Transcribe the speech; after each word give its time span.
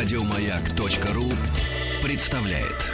Радиомаяк.ру 0.00 1.24
представляет. 2.06 2.86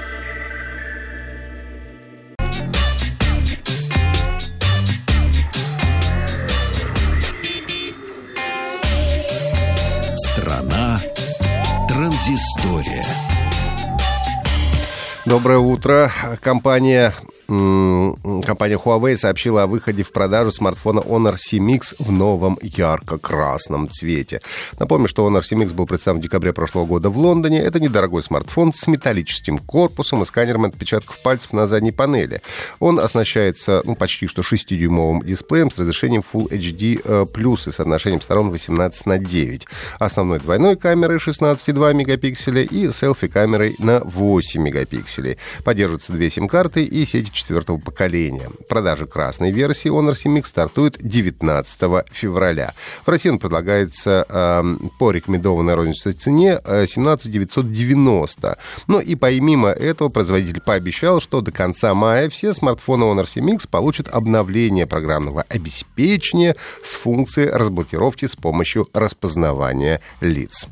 Страна 10.17 10.99
транзистория. 11.87 13.05
Доброе 15.27 15.59
утро. 15.59 16.11
Компания 16.41 17.13
компания 17.47 18.77
Huawei 18.77 19.17
сообщила 19.17 19.65
о 19.65 19.67
выходе 19.67 20.03
в 20.03 20.13
продажу 20.13 20.51
смартфона 20.51 21.01
Honor 21.01 21.37
C-Mix 21.37 21.95
в 21.99 22.11
новом 22.11 22.59
ярко-красном 22.63 23.89
цвете. 23.91 24.41
Напомню, 24.79 25.09
что 25.09 25.29
Honor 25.29 25.43
C-Mix 25.43 25.75
был 25.75 25.87
представлен 25.87 26.21
в 26.21 26.23
декабре 26.23 26.53
прошлого 26.53 26.87
года 26.87 27.11
в 27.11 27.19
Лондоне. 27.19 27.61
Это 27.61 27.81
недорогой 27.81 28.23
смартфон 28.23 28.73
с 28.73 28.87
металлическим 28.87 29.59
корпусом 29.59 30.23
и 30.23 30.25
сканером 30.25 30.65
отпечатков 30.65 31.19
пальцев 31.21 31.53
на 31.53 31.67
задней 31.67 31.93
панели. 31.93 32.41
Он 32.81 32.99
оснащается 32.99 33.83
ну, 33.85 33.95
почти 33.95 34.27
что 34.27 34.43
6-дюймовым 34.43 35.25
дисплеем 35.25 35.71
с 35.71 35.79
разрешением 35.79 36.23
Full 36.33 36.49
HD+, 36.51 37.01
э, 37.05 37.25
и 37.69 37.73
соотношением 37.73 38.21
сторон 38.21 38.51
18 38.51 39.07
на 39.07 39.19
9. 39.19 39.67
Основной 39.99 40.39
двойной 40.39 40.77
камерой 40.77 41.19
16,2 41.19 41.95
мегапикселя 41.95 42.63
и 42.63 42.91
селфи-камерой 42.91 43.77
на 43.79 44.01
8 44.01 44.63
мегапикселей. 44.63 45.39
Поддерживаются 45.65 46.13
две 46.13 46.31
сим-карты 46.31 46.85
и 46.85 47.05
сеть 47.05 47.34
четвертого 47.35 47.79
поколения. 47.79 48.51
Продажа 48.69 49.07
красной 49.07 49.51
версии 49.51 49.91
Honor 49.91 50.15
CMX 50.15 50.47
стартует 50.47 50.97
19 51.01 52.07
февраля. 52.11 52.73
В 53.05 53.09
России 53.09 53.29
он 53.29 53.39
предлагается 53.39 54.27
э, 54.29 54.63
по 54.99 55.11
рекомендованной 55.11 55.75
розничной 55.75 56.15
цене 56.15 56.61
17 56.65 57.31
990. 57.31 58.59
Ну 58.87 59.01
и 59.01 59.15
помимо 59.15 59.71
этого 59.71 60.09
производитель 60.09 60.61
пообещал, 60.61 61.21
что 61.21 61.41
до 61.41 61.53
конца 61.53 61.95
мая 61.95 62.29
все 62.31 62.55
смартфоны 62.55 63.05
Honor 63.05 63.27
CMX 63.27 63.69
получат 63.69 64.09
обновление 64.09 64.87
программного 64.87 65.45
обеспечения 65.49 66.57
с 66.83 66.95
функцией 66.95 67.51
разблокировки 67.51 68.27
с 68.27 68.37
помощью 68.37 68.89
распознавания 68.93 70.01
лиц. 70.21 70.67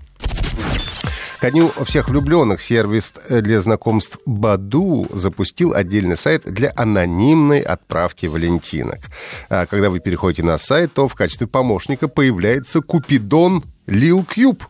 Ко 1.43 1.51
дню 1.51 1.73
всех 1.85 2.09
влюбленных 2.09 2.61
сервис 2.61 3.13
для 3.29 3.61
знакомств 3.61 4.21
Баду 4.27 5.09
запустил 5.13 5.75
отдельный 5.75 6.17
сайт 6.17 6.45
для 6.45 6.73
анонимной 6.77 7.59
отправки 7.59 8.27
валентинок. 8.27 9.01
А 9.49 9.67
когда 9.67 9.91
вы 9.91 9.99
переходите 9.99 10.45
на 10.45 10.57
сайт, 10.57 10.93
то 10.93 11.09
в 11.09 11.17
качестве 11.17 11.49
помощника 11.49 12.07
появляется 12.07 12.81
Купидон 12.81 13.65
Лил 13.89 14.25
Кьюб 14.25 14.63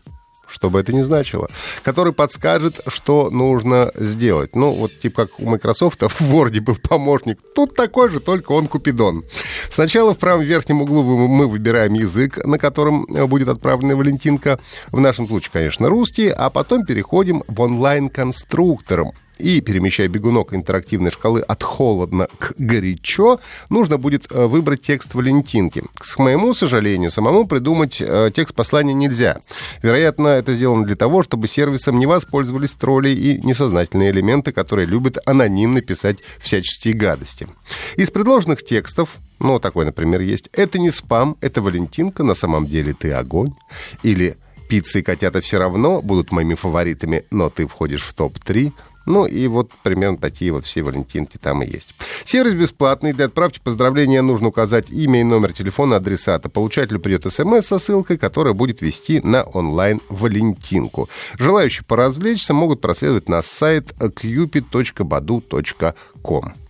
что 0.53 0.69
бы 0.69 0.79
это 0.79 0.93
ни 0.93 1.01
значило, 1.01 1.49
который 1.81 2.13
подскажет, 2.13 2.81
что 2.87 3.31
нужно 3.31 3.91
сделать. 3.95 4.55
Ну, 4.55 4.71
вот 4.71 4.99
типа 4.99 5.23
как 5.23 5.39
у 5.39 5.49
Microsoft 5.49 6.01
в 6.01 6.21
Word 6.21 6.59
был 6.61 6.75
помощник, 6.75 7.39
тут 7.55 7.75
такой 7.75 8.09
же, 8.09 8.19
только 8.19 8.51
он 8.51 8.67
Купидон. 8.67 9.23
Сначала 9.69 10.13
в 10.13 10.17
правом 10.17 10.43
верхнем 10.43 10.81
углу 10.81 11.03
мы 11.27 11.47
выбираем 11.47 11.93
язык, 11.93 12.45
на 12.45 12.59
котором 12.59 13.05
будет 13.27 13.47
отправлена 13.47 13.95
Валентинка. 13.95 14.59
В 14.91 14.99
нашем 14.99 15.27
случае, 15.27 15.51
конечно, 15.53 15.89
русский, 15.89 16.27
а 16.27 16.49
потом 16.49 16.85
переходим 16.85 17.43
в 17.47 17.61
онлайн-конструктор 17.61 19.05
и, 19.43 19.59
перемещая 19.59 20.07
бегунок 20.07 20.53
интерактивной 20.53 21.11
шкалы 21.11 21.41
от 21.41 21.63
холодно 21.63 22.27
к 22.39 22.53
горячо, 22.57 23.39
нужно 23.69 23.97
будет 23.97 24.25
э, 24.31 24.45
выбрать 24.45 24.81
текст 24.81 25.15
Валентинки. 25.15 25.83
К 25.95 26.17
моему 26.19 26.53
сожалению, 26.53 27.11
самому 27.11 27.45
придумать 27.45 27.97
э, 27.99 28.31
текст 28.33 28.55
послания 28.55 28.93
нельзя. 28.93 29.39
Вероятно, 29.81 30.29
это 30.29 30.55
сделано 30.55 30.85
для 30.85 30.95
того, 30.95 31.23
чтобы 31.23 31.47
сервисом 31.47 31.99
не 31.99 32.05
воспользовались 32.05 32.71
тролли 32.71 33.09
и 33.09 33.41
несознательные 33.45 34.11
элементы, 34.11 34.53
которые 34.53 34.85
любят 34.85 35.17
анонимно 35.25 35.81
писать 35.81 36.19
всяческие 36.39 36.93
гадости. 36.93 37.47
Из 37.97 38.09
предложенных 38.11 38.63
текстов 38.63 39.09
ну, 39.39 39.59
такой, 39.59 39.83
например, 39.83 40.21
есть. 40.21 40.49
Это 40.53 40.79
не 40.79 40.89
спам, 40.89 41.35
это 41.41 41.61
Валентинка, 41.61 42.23
на 42.23 42.33
самом 42.33 42.65
деле 42.65 42.93
ты 42.93 43.11
огонь. 43.11 43.53
Или 44.01 44.37
пицца 44.69 44.99
и 44.99 45.01
котята 45.01 45.41
все 45.41 45.59
равно 45.59 46.01
будут 46.01 46.31
моими 46.31 46.55
фаворитами, 46.55 47.25
но 47.29 47.49
ты 47.49 47.67
входишь 47.67 48.03
в 48.03 48.13
топ-3. 48.13 48.71
Ну 49.05 49.25
и 49.25 49.47
вот 49.47 49.71
примерно 49.83 50.17
такие 50.17 50.51
вот 50.51 50.65
все 50.65 50.81
валентинки 50.81 51.37
там 51.37 51.63
и 51.63 51.69
есть. 51.69 51.93
Сервис 52.25 52.53
бесплатный. 52.53 53.13
Для 53.13 53.25
отправки 53.25 53.59
поздравления 53.63 54.21
нужно 54.21 54.47
указать 54.47 54.89
имя 54.89 55.21
и 55.21 55.23
номер 55.23 55.53
телефона 55.53 55.97
адресата. 55.97 56.49
Получателю 56.49 56.99
придет 56.99 57.31
смс 57.31 57.65
со 57.65 57.79
ссылкой, 57.79 58.17
которая 58.17 58.53
будет 58.53 58.81
вести 58.81 59.21
на 59.21 59.43
онлайн-валентинку. 59.43 61.09
Желающие 61.37 61.85
поразвлечься 61.85 62.53
могут 62.53 62.81
проследовать 62.81 63.29
на 63.29 63.41
сайт 63.41 63.93
cupid.badu.com. 63.99 66.62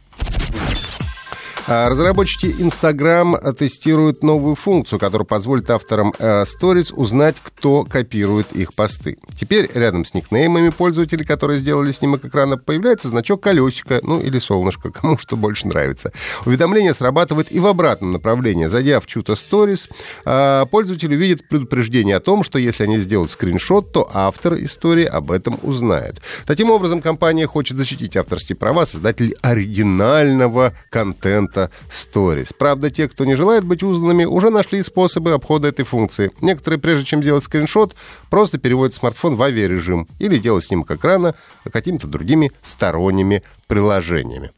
А, 1.66 1.90
разработчики 1.90 2.47
Instagram 2.59 3.38
тестируют 3.57 4.22
новую 4.22 4.56
функцию, 4.56 5.00
которая 5.00 5.25
позволит 5.25 5.69
авторам 5.69 6.13
э, 6.19 6.44
Stories 6.44 6.94
узнать, 6.94 7.38
кто 7.41 7.85
копирует 7.85 8.51
их 8.51 8.74
посты. 8.74 9.18
Теперь 9.40 9.69
рядом 9.73 10.03
с 10.03 10.13
никнеймами 10.13 10.69
пользователей, 10.69 11.23
которые 11.25 11.59
сделали 11.59 11.94
снимок 11.94 12.25
экрана, 12.25 12.57
появляется 12.57 13.07
значок 13.07 13.41
колесика, 13.41 14.02
ну 14.03 14.19
или 14.19 14.40
солнышко, 14.40 14.91
кому 14.91 15.18
что 15.18 15.38
больше 15.38 15.68
нравится. 15.68 16.12
Уведомление 16.46 16.94
срабатывает 16.94 17.50
и 17.50 17.59
в 17.59 17.68
обратном 17.68 18.12
направлении. 18.12 18.66
Зайдя 18.66 19.00
в 19.00 19.07
чью-то 19.07 19.34
Stories, 19.34 19.90
а, 20.25 20.66
пользователь 20.66 21.13
увидит 21.13 21.47
предупреждение 21.47 22.18
о 22.18 22.19
том, 22.19 22.44
что 22.44 22.59
если 22.59 22.84
они 22.84 22.97
сделают 22.97 23.31
скриншот, 23.31 23.94
то 23.94 24.09
автор 24.13 24.56
истории 24.56 25.06
об 25.06 25.31
этом 25.31 25.57
узнает. 25.62 26.22
Таким 26.46 26.72
образом, 26.72 27.02
компания 27.02 27.47
хочет 27.47 27.78
защитить 27.78 28.18
авторские 28.18 28.57
права 28.57 28.85
создателей 28.85 29.35
оригинального 29.41 30.73
контента 30.90 31.53
формата 31.53 31.72
Stories. 31.90 32.53
Правда, 32.58 32.90
те, 32.90 33.08
кто 33.08 33.25
не 33.25 33.36
желает 33.36 33.64
быть 33.64 33.84
узнанными, 33.84 34.25
уже 34.25 34.50
нашли 34.50 34.84
способы 34.84 35.34
обхода 35.34 35.68
этой 35.68 35.86
функции. 35.86 36.31
Некоторые, 36.41 36.80
прежде 36.80 37.06
чем 37.06 37.22
делать 37.22 37.44
скриншот, 37.44 37.96
просто 38.30 38.58
переводят 38.58 38.96
смартфон 38.96 39.36
в 39.36 39.41
авиарежим 39.41 40.08
или 40.19 40.38
делают 40.38 40.66
снимок 40.66 40.91
экрана 40.91 41.36
какими-то 41.72 42.08
другими 42.08 42.52
сторонними 42.64 43.44
приложениями. 43.68 44.52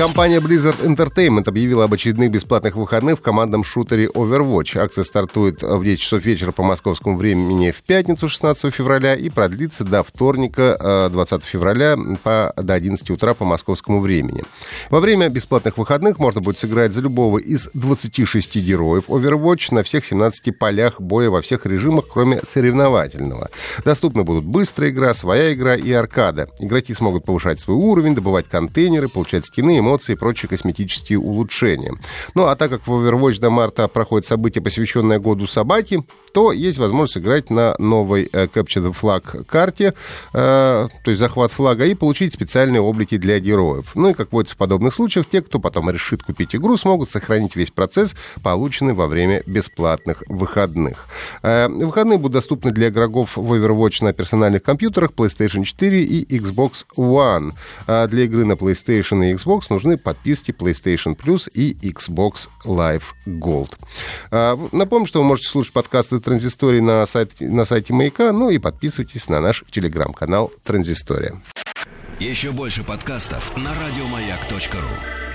Компания 0.00 0.40
Blizzard 0.40 0.82
Entertainment 0.82 1.46
объявила 1.46 1.84
об 1.84 1.92
очередных 1.92 2.30
бесплатных 2.30 2.74
выходных 2.74 3.18
в 3.18 3.20
командном 3.20 3.64
шутере 3.64 4.06
Overwatch. 4.06 4.78
Акция 4.78 5.04
стартует 5.04 5.62
в 5.62 5.84
10 5.84 6.00
часов 6.00 6.24
вечера 6.24 6.52
по 6.52 6.62
московскому 6.62 7.18
времени 7.18 7.70
в 7.70 7.82
пятницу 7.82 8.26
16 8.26 8.74
февраля 8.74 9.14
и 9.14 9.28
продлится 9.28 9.84
до 9.84 10.02
вторника 10.02 11.10
20 11.12 11.42
э, 11.42 11.46
февраля 11.46 11.98
по, 12.22 12.50
до 12.56 12.72
11 12.72 13.10
утра 13.10 13.34
по 13.34 13.44
московскому 13.44 14.00
времени. 14.00 14.42
Во 14.88 15.00
время 15.00 15.28
бесплатных 15.28 15.76
выходных 15.76 16.18
можно 16.18 16.40
будет 16.40 16.58
сыграть 16.58 16.94
за 16.94 17.02
любого 17.02 17.36
из 17.36 17.68
26 17.74 18.56
героев 18.56 19.04
Overwatch 19.08 19.74
на 19.74 19.82
всех 19.82 20.06
17 20.06 20.58
полях 20.58 20.98
боя 20.98 21.28
во 21.28 21.42
всех 21.42 21.66
режимах, 21.66 22.06
кроме 22.10 22.40
соревновательного. 22.42 23.50
Доступны 23.84 24.24
будут 24.24 24.46
быстрая 24.46 24.88
игра, 24.88 25.12
своя 25.12 25.52
игра 25.52 25.76
и 25.76 25.92
аркада. 25.92 26.48
Игроки 26.58 26.94
смогут 26.94 27.26
повышать 27.26 27.60
свой 27.60 27.76
уровень, 27.76 28.14
добывать 28.14 28.48
контейнеры, 28.48 29.10
получать 29.10 29.44
скины, 29.44 29.76
эмоции 29.90 30.12
и 30.12 30.16
прочие 30.16 30.48
косметические 30.48 31.18
улучшения. 31.18 31.94
Ну, 32.34 32.46
а 32.46 32.54
так 32.54 32.70
как 32.70 32.86
в 32.86 32.90
Overwatch 32.90 33.40
до 33.40 33.50
марта 33.50 33.88
проходит 33.88 34.26
событие, 34.26 34.62
посвященное 34.62 35.18
году 35.18 35.46
собаки, 35.46 36.04
то 36.32 36.52
есть 36.52 36.78
возможность 36.78 37.18
играть 37.18 37.50
на 37.50 37.74
новой 37.78 38.28
э, 38.32 38.46
Capture 38.46 38.88
the 38.88 38.94
Flag 38.94 39.44
карте, 39.44 39.94
э, 40.32 40.88
то 41.04 41.10
есть 41.10 41.18
захват 41.18 41.50
флага, 41.50 41.86
и 41.86 41.94
получить 41.94 42.34
специальные 42.34 42.80
облики 42.80 43.16
для 43.16 43.40
героев. 43.40 43.90
Ну 43.94 44.10
и, 44.10 44.14
как 44.14 44.32
водится 44.32 44.54
в 44.54 44.58
подобных 44.58 44.94
случаях, 44.94 45.26
те, 45.26 45.42
кто 45.42 45.58
потом 45.58 45.90
решит 45.90 46.22
купить 46.22 46.54
игру, 46.54 46.76
смогут 46.76 47.10
сохранить 47.10 47.56
весь 47.56 47.70
процесс, 47.70 48.14
полученный 48.42 48.94
во 48.94 49.08
время 49.08 49.42
бесплатных 49.46 50.22
выходных. 50.28 51.06
Э, 51.42 51.68
выходные 51.68 52.18
будут 52.18 52.34
доступны 52.34 52.70
для 52.70 52.88
игроков 52.88 53.36
в 53.36 53.52
Overwatch 53.52 54.04
на 54.04 54.12
персональных 54.12 54.62
компьютерах 54.62 55.10
PlayStation 55.10 55.64
4 55.64 56.04
и 56.04 56.38
Xbox 56.38 56.84
One. 56.96 57.52
А 57.88 58.06
для 58.06 58.24
игры 58.24 58.44
на 58.44 58.52
PlayStation 58.52 59.28
и 59.28 59.34
Xbox 59.34 59.62
нужны 59.80 59.96
подписки 59.96 60.50
PlayStation 60.50 61.16
Plus 61.16 61.50
и 61.52 61.72
Xbox 61.72 62.48
Live 62.64 63.04
Gold. 63.26 63.72
А, 64.30 64.58
напомню, 64.72 65.06
что 65.06 65.20
вы 65.20 65.26
можете 65.26 65.48
слушать 65.48 65.72
подкасты 65.72 66.20
Транзистории 66.20 66.80
на 66.80 67.06
сайте, 67.06 67.48
на 67.48 67.64
сайте 67.64 67.94
Маяка, 67.94 68.32
ну 68.32 68.50
и 68.50 68.58
подписывайтесь 68.58 69.28
на 69.28 69.40
наш 69.40 69.64
телеграм-канал 69.70 70.52
Транзистория. 70.64 71.40
Еще 72.18 72.50
больше 72.50 72.84
подкастов 72.84 73.56
на 73.56 73.70
радиомаяк.ру 73.70 75.29